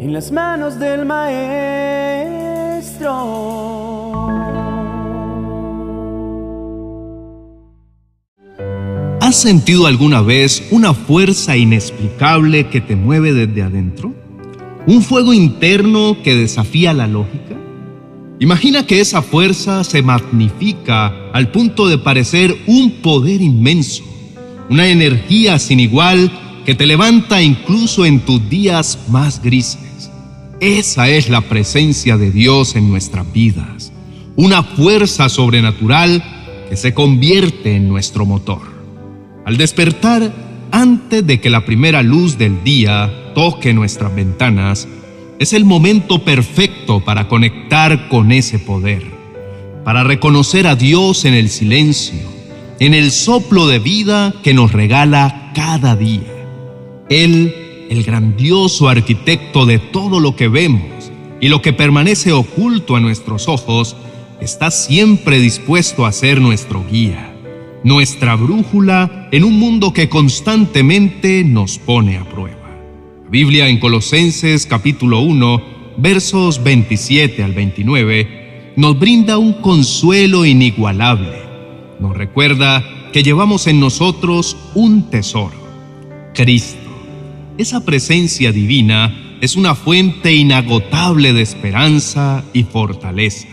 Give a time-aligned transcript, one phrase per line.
[0.00, 1.50] en las manos del Maestro.
[9.20, 14.14] ¿Has sentido alguna vez una fuerza inexplicable que te mueve desde adentro?
[14.86, 17.56] ¿Un fuego interno que desafía la lógica?
[18.38, 24.02] Imagina que esa fuerza se magnifica al punto de parecer un poder inmenso,
[24.70, 26.32] una energía sin igual
[26.64, 29.89] que te levanta incluso en tus días más grises.
[30.60, 33.92] Esa es la presencia de Dios en nuestras vidas,
[34.36, 36.22] una fuerza sobrenatural
[36.68, 38.60] que se convierte en nuestro motor.
[39.46, 40.30] Al despertar,
[40.70, 44.86] antes de que la primera luz del día toque nuestras ventanas,
[45.38, 49.02] es el momento perfecto para conectar con ese poder,
[49.82, 52.20] para reconocer a Dios en el silencio,
[52.80, 56.20] en el soplo de vida que nos regala cada día.
[57.08, 57.54] Él,
[57.90, 63.48] el grandioso arquitecto de todo lo que vemos y lo que permanece oculto a nuestros
[63.48, 63.96] ojos,
[64.40, 67.34] está siempre dispuesto a ser nuestro guía,
[67.82, 72.56] nuestra brújula en un mundo que constantemente nos pone a prueba.
[73.28, 75.62] Biblia en Colosenses capítulo 1,
[75.96, 81.42] versos 27 al 29, nos brinda un consuelo inigualable.
[81.98, 85.58] Nos recuerda que llevamos en nosotros un tesoro,
[86.34, 86.79] Cristo.
[87.60, 93.48] Esa presencia divina es una fuente inagotable de esperanza y fortaleza.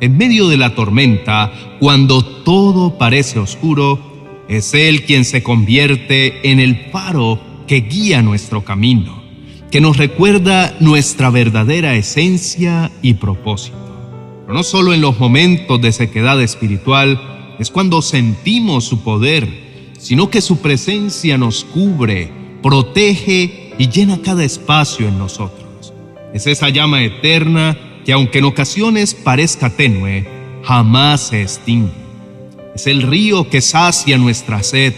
[0.00, 4.00] En medio de la tormenta, cuando todo parece oscuro,
[4.48, 9.22] es Él quien se convierte en el faro que guía nuestro camino,
[9.70, 13.76] que nos recuerda nuestra verdadera esencia y propósito.
[14.46, 17.20] Pero no solo en los momentos de sequedad espiritual
[17.58, 24.44] es cuando sentimos su poder, sino que su presencia nos cubre, protege y llena cada
[24.44, 25.92] espacio en nosotros.
[26.32, 30.26] Es esa llama eterna que aunque en ocasiones parezca tenue,
[30.62, 31.92] jamás se extingue.
[32.74, 34.94] Es el río que sacia nuestra sed,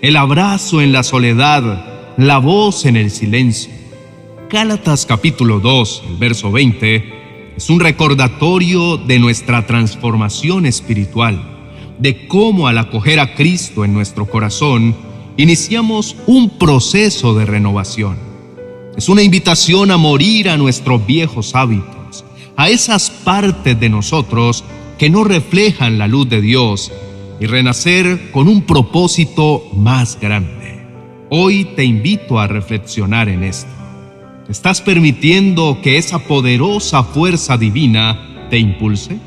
[0.00, 3.72] el abrazo en la soledad, la voz en el silencio.
[4.50, 11.40] Gálatas capítulo 2, el verso 20, es un recordatorio de nuestra transformación espiritual,
[11.98, 14.96] de cómo al acoger a Cristo en nuestro corazón,
[15.36, 18.16] iniciamos un proceso de renovación.
[18.96, 22.24] Es una invitación a morir a nuestros viejos hábitos,
[22.56, 24.64] a esas partes de nosotros
[24.98, 26.92] que no reflejan la luz de Dios
[27.40, 30.86] y renacer con un propósito más grande.
[31.30, 33.70] Hoy te invito a reflexionar en esto.
[34.48, 39.18] ¿Estás permitiendo que esa poderosa fuerza divina te impulse?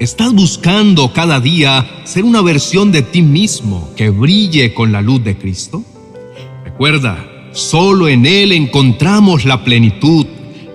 [0.00, 5.22] ¿Estás buscando cada día ser una versión de ti mismo que brille con la luz
[5.22, 5.84] de Cristo?
[6.64, 10.26] Recuerda, solo en Él encontramos la plenitud,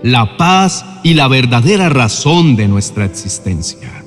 [0.01, 4.03] la paz y la verdadera razón de nuestra existencia.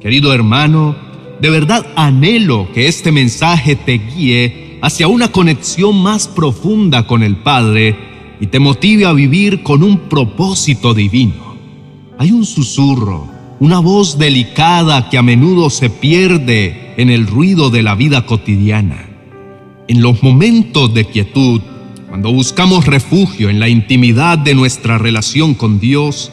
[0.00, 0.96] Querido hermano,
[1.40, 7.36] de verdad anhelo que este mensaje te guíe hacia una conexión más profunda con el
[7.36, 7.96] Padre
[8.40, 11.56] y te motive a vivir con un propósito divino.
[12.18, 13.31] Hay un susurro,
[13.62, 19.08] una voz delicada que a menudo se pierde en el ruido de la vida cotidiana.
[19.86, 21.60] En los momentos de quietud,
[22.08, 26.32] cuando buscamos refugio en la intimidad de nuestra relación con Dios,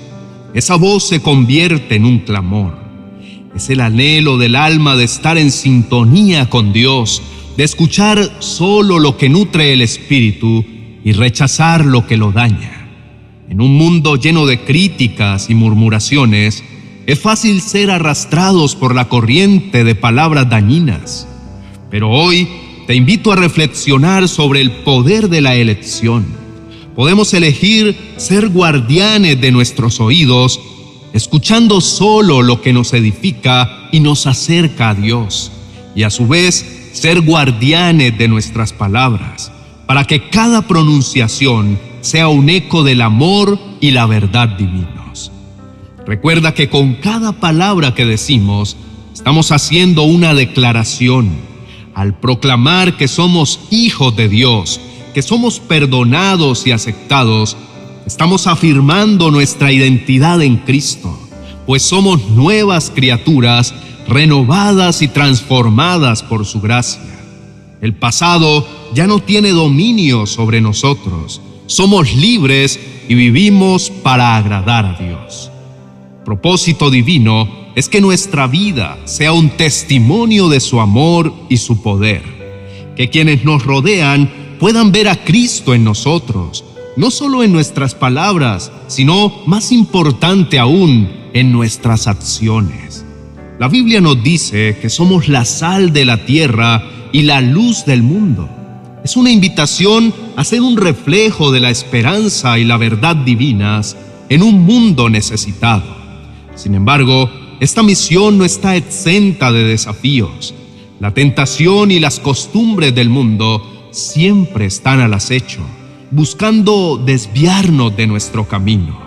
[0.56, 2.80] esa voz se convierte en un clamor.
[3.56, 7.22] Es el anhelo del alma de estar en sintonía con Dios,
[7.56, 10.66] de escuchar solo lo que nutre el espíritu
[11.04, 12.90] y rechazar lo que lo daña.
[13.52, 16.64] En un mundo lleno de críticas y murmuraciones,
[17.10, 21.28] es fácil ser arrastrados por la corriente de palabras dañinas.
[21.90, 22.48] Pero hoy
[22.86, 26.24] te invito a reflexionar sobre el poder de la elección.
[26.96, 30.60] Podemos elegir ser guardianes de nuestros oídos,
[31.12, 35.52] escuchando solo lo que nos edifica y nos acerca a Dios,
[35.96, 39.52] y a su vez ser guardianes de nuestras palabras,
[39.88, 44.99] para que cada pronunciación sea un eco del amor y la verdad divinos.
[46.10, 48.76] Recuerda que con cada palabra que decimos,
[49.14, 51.30] estamos haciendo una declaración.
[51.94, 54.82] Al proclamar que somos hijos de Dios,
[55.14, 57.56] que somos perdonados y aceptados,
[58.08, 61.16] estamos afirmando nuestra identidad en Cristo,
[61.68, 63.76] pues somos nuevas criaturas
[64.08, 67.04] renovadas y transformadas por su gracia.
[67.82, 71.40] El pasado ya no tiene dominio sobre nosotros.
[71.68, 75.49] Somos libres y vivimos para agradar a Dios.
[76.30, 82.22] Propósito divino es que nuestra vida sea un testimonio de su amor y su poder.
[82.96, 84.30] Que quienes nos rodean
[84.60, 86.64] puedan ver a Cristo en nosotros,
[86.96, 93.04] no solo en nuestras palabras, sino, más importante aún, en nuestras acciones.
[93.58, 98.04] La Biblia nos dice que somos la sal de la tierra y la luz del
[98.04, 98.48] mundo.
[99.04, 103.98] Es una invitación a ser un reflejo de la esperanza y la verdad divinas
[104.30, 105.99] en un mundo necesitado.
[106.60, 107.30] Sin embargo,
[107.62, 110.54] esta misión no está exenta de desafíos.
[111.00, 115.62] La tentación y las costumbres del mundo siempre están al acecho,
[116.12, 119.00] buscando desviarnos de nuestro camino.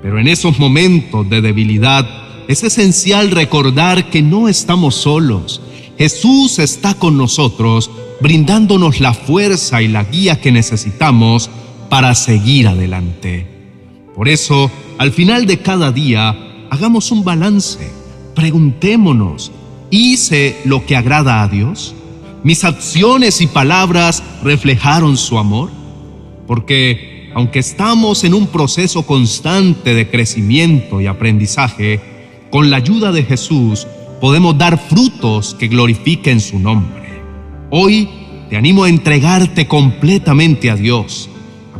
[0.00, 2.06] Pero en esos momentos de debilidad
[2.46, 5.60] es esencial recordar que no estamos solos.
[5.98, 7.90] Jesús está con nosotros,
[8.20, 11.50] brindándonos la fuerza y la guía que necesitamos
[11.90, 13.44] para seguir adelante.
[14.14, 17.90] Por eso, al final de cada día, hagamos un balance.
[18.34, 19.52] Preguntémonos,
[19.90, 21.94] ¿hice lo que agrada a Dios?
[22.42, 25.70] ¿Mis acciones y palabras reflejaron su amor?
[26.46, 32.00] Porque, aunque estamos en un proceso constante de crecimiento y aprendizaje,
[32.50, 33.86] con la ayuda de Jesús
[34.20, 37.20] podemos dar frutos que glorifiquen su nombre.
[37.70, 38.08] Hoy
[38.48, 41.28] te animo a entregarte completamente a Dios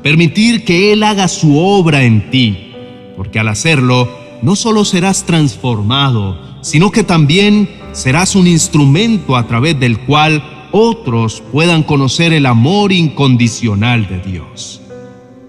[0.07, 2.73] permitir que Él haga su obra en ti,
[3.17, 4.09] porque al hacerlo,
[4.43, 11.43] no solo serás transformado, sino que también serás un instrumento a través del cual otros
[11.53, 14.81] puedan conocer el amor incondicional de Dios.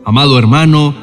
[0.06, 0.96] Amado hermano,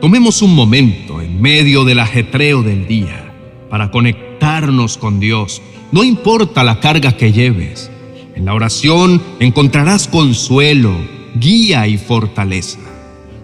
[0.00, 3.32] tomemos un momento en medio del ajetreo del día
[3.70, 5.62] para conectarnos con Dios,
[5.92, 7.90] no importa la carga que lleves.
[8.34, 10.92] En la oración encontrarás consuelo,
[11.36, 12.80] guía y fortaleza.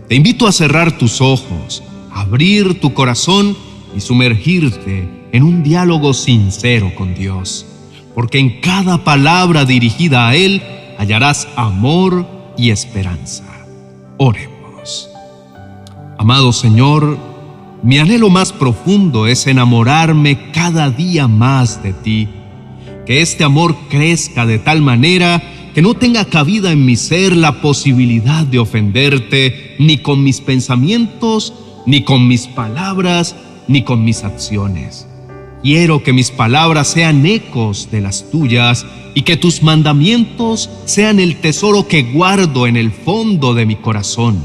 [0.08, 1.82] Te invito a cerrar tus ojos,
[2.12, 3.56] abrir tu corazón
[3.96, 7.64] y sumergirte en un diálogo sincero con Dios,
[8.14, 10.62] porque en cada palabra dirigida a Él
[10.98, 12.26] hallarás amor
[12.58, 13.44] y esperanza.
[14.18, 15.08] Oremos.
[16.18, 17.18] Amado Señor,
[17.82, 22.28] mi anhelo más profundo es enamorarme cada día más de ti,
[23.06, 25.42] que este amor crezca de tal manera
[25.74, 31.52] que no tenga cabida en mi ser la posibilidad de ofenderte ni con mis pensamientos,
[31.86, 33.36] ni con mis palabras,
[33.68, 35.06] ni con mis acciones.
[35.62, 41.36] Quiero que mis palabras sean ecos de las tuyas y que tus mandamientos sean el
[41.36, 44.38] tesoro que guardo en el fondo de mi corazón.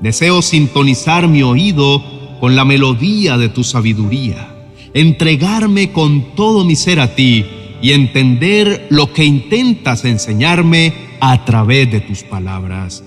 [0.00, 2.02] Deseo sintonizar mi oído
[2.40, 4.48] con la melodía de tu sabiduría,
[4.94, 7.44] entregarme con todo mi ser a ti
[7.82, 13.04] y entender lo que intentas enseñarme a través de tus palabras.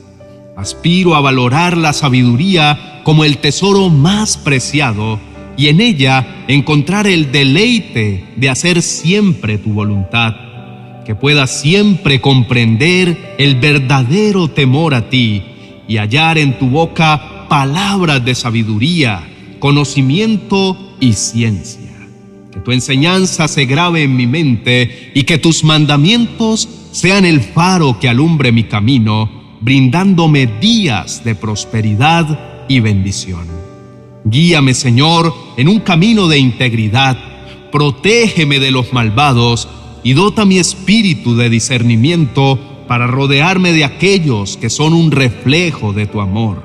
[0.56, 5.20] Aspiro a valorar la sabiduría como el tesoro más preciado
[5.58, 10.36] y en ella encontrar el deleite de hacer siempre tu voluntad,
[11.06, 15.44] que pueda siempre comprender el verdadero temor a ti
[15.88, 19.28] y hallar en tu boca palabras de sabiduría,
[19.60, 21.92] conocimiento y ciencia.
[22.52, 28.00] Que tu enseñanza se grabe en mi mente y que tus mandamientos sean el faro
[28.00, 33.48] que alumbre mi camino, brindándome días de prosperidad y bendición.
[34.26, 37.18] Guíame, Señor, en un camino de integridad,
[37.72, 39.70] protégeme de los malvados
[40.04, 46.08] y dota mi espíritu de discernimiento para rodearme de aquellos que son un reflejo de
[46.08, 46.64] tu amor.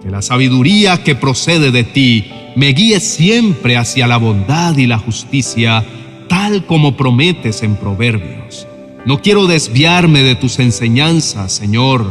[0.00, 4.98] Que la sabiduría que procede de ti me guíe siempre hacia la bondad y la
[4.98, 5.84] justicia,
[6.28, 8.68] tal como prometes en Proverbios.
[9.06, 12.06] No quiero desviarme de tus enseñanzas, Señor.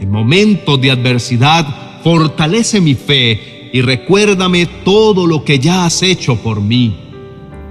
[0.00, 1.66] En momentos de adversidad,
[2.02, 6.96] fortalece mi fe y recuérdame todo lo que ya has hecho por mí.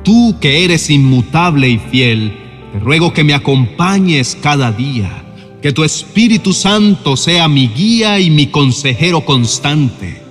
[0.03, 2.33] Tú que eres inmutable y fiel,
[2.71, 5.25] te ruego que me acompañes cada día,
[5.61, 10.25] que tu Espíritu Santo sea mi guía y mi consejero constante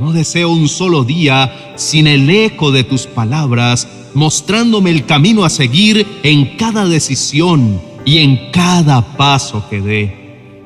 [0.00, 5.50] no deseo un solo día sin el eco de tus palabras, mostrándome el camino a
[5.50, 10.20] seguir en cada decisión y en cada paso que dé.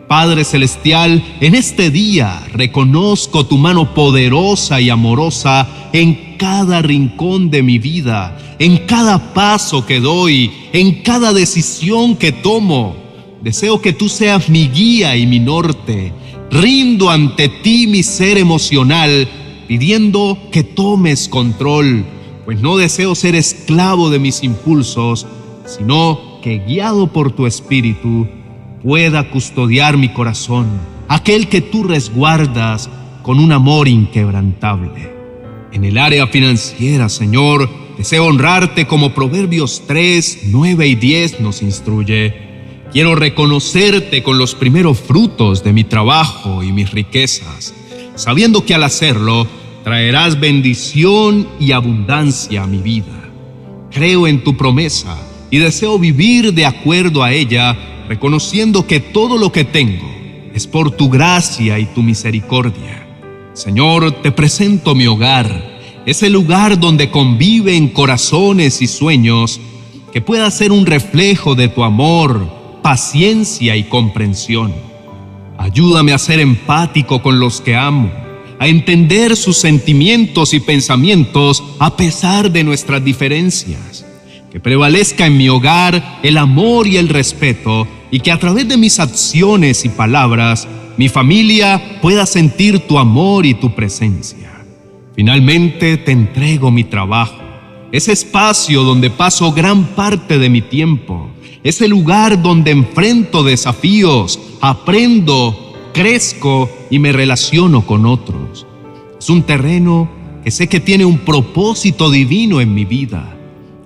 [0.06, 7.64] Padre Celestial, en este día reconozco tu mano poderosa y amorosa en cada rincón de
[7.64, 12.94] mi vida, en cada paso que doy, en cada decisión que tomo.
[13.42, 16.12] Deseo que tú seas mi guía y mi norte
[16.50, 19.28] Rindo ante ti mi ser emocional,
[19.66, 22.04] pidiendo que tomes control,
[22.44, 25.26] pues no deseo ser esclavo de mis impulsos,
[25.64, 28.28] sino que guiado por tu espíritu
[28.82, 30.66] pueda custodiar mi corazón,
[31.08, 32.90] aquel que tú resguardas
[33.22, 35.10] con un amor inquebrantable.
[35.72, 42.53] En el área financiera, Señor, deseo honrarte como Proverbios 3, 9 y 10 nos instruye
[42.94, 47.74] Quiero reconocerte con los primeros frutos de mi trabajo y mis riquezas,
[48.14, 49.48] sabiendo que al hacerlo
[49.82, 53.32] traerás bendición y abundancia a mi vida.
[53.90, 55.18] Creo en tu promesa
[55.50, 57.76] y deseo vivir de acuerdo a ella,
[58.08, 60.08] reconociendo que todo lo que tengo
[60.54, 63.08] es por tu gracia y tu misericordia.
[63.54, 69.60] Señor, te presento mi hogar, ese lugar donde conviven corazones y sueños,
[70.12, 74.74] que pueda ser un reflejo de tu amor, paciencia y comprensión.
[75.56, 78.12] Ayúdame a ser empático con los que amo,
[78.58, 84.04] a entender sus sentimientos y pensamientos a pesar de nuestras diferencias.
[84.52, 88.76] Que prevalezca en mi hogar el amor y el respeto y que a través de
[88.76, 94.52] mis acciones y palabras mi familia pueda sentir tu amor y tu presencia.
[95.16, 97.40] Finalmente te entrego mi trabajo,
[97.94, 101.30] ese espacio donde paso gran parte de mi tiempo
[101.62, 108.66] es el lugar donde enfrento desafíos, aprendo, crezco y me relaciono con otros.
[109.16, 110.10] Es un terreno
[110.42, 113.32] que sé que tiene un propósito divino en mi vida.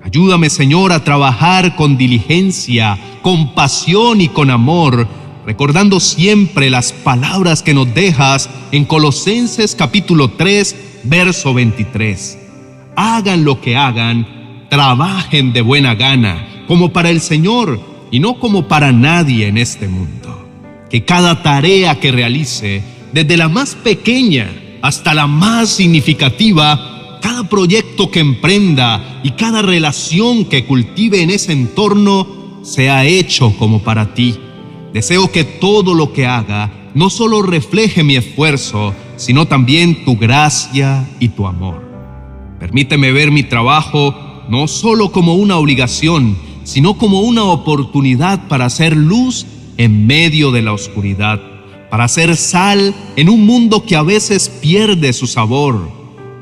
[0.02, 5.06] Ayúdame, Señor, a trabajar con diligencia, con pasión y con amor,
[5.44, 12.47] recordando siempre las palabras que nos dejas en Colosenses capítulo 3, verso 23.
[13.00, 18.66] Hagan lo que hagan, trabajen de buena gana como para el Señor y no como
[18.66, 20.48] para nadie en este mundo.
[20.90, 24.50] Que cada tarea que realice, desde la más pequeña
[24.82, 31.52] hasta la más significativa, cada proyecto que emprenda y cada relación que cultive en ese
[31.52, 32.26] entorno,
[32.64, 34.34] sea hecho como para ti.
[34.92, 41.08] Deseo que todo lo que haga no solo refleje mi esfuerzo, sino también tu gracia
[41.20, 41.87] y tu amor.
[42.58, 44.14] Permíteme ver mi trabajo
[44.48, 49.46] no solo como una obligación, sino como una oportunidad para hacer luz
[49.76, 51.40] en medio de la oscuridad,
[51.90, 55.88] para hacer sal en un mundo que a veces pierde su sabor.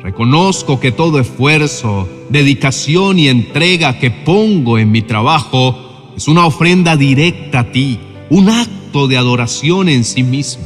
[0.03, 6.97] Reconozco que todo esfuerzo, dedicación y entrega que pongo en mi trabajo es una ofrenda
[6.97, 7.99] directa a ti,
[8.31, 10.65] un acto de adoración en sí mismo.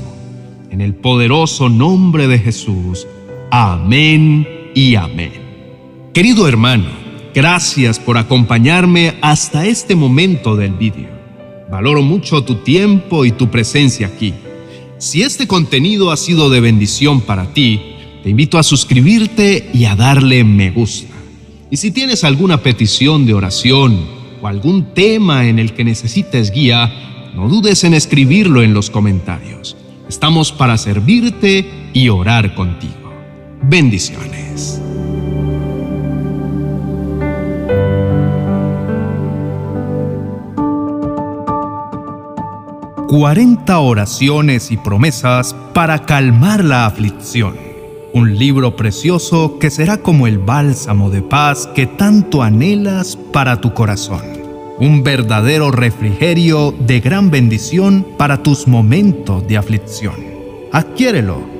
[0.71, 3.07] En el poderoso nombre de Jesús.
[3.51, 5.33] Amén y amén.
[6.13, 7.01] Querido hermano,
[7.33, 11.09] Gracias por acompañarme hasta este momento del vídeo.
[11.71, 14.35] Valoro mucho tu tiempo y tu presencia aquí.
[14.99, 17.81] Si este contenido ha sido de bendición para ti,
[18.25, 21.15] te invito a suscribirte y a darle me gusta.
[21.71, 24.05] Y si tienes alguna petición de oración
[24.43, 29.77] o algún tema en el que necesites guía, no dudes en escribirlo en los comentarios.
[30.09, 33.00] Estamos para servirte y orar contigo.
[33.63, 34.81] Bendiciones.
[43.11, 47.57] 40 oraciones y promesas para calmar la aflicción.
[48.13, 53.75] Un libro precioso que será como el bálsamo de paz que tanto anhelas para tu
[53.75, 54.23] corazón.
[54.79, 60.15] Un verdadero refrigerio de gran bendición para tus momentos de aflicción.
[60.73, 61.60] Adquiérelo